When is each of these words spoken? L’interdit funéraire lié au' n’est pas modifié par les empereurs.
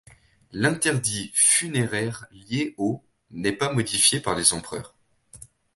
L’interdit 0.51 1.29
funéraire 1.35 2.25
lié 2.31 2.73
au' 2.79 3.03
n’est 3.29 3.51
pas 3.51 3.71
modifié 3.71 4.19
par 4.19 4.33
les 4.33 4.51
empereurs. 4.51 4.95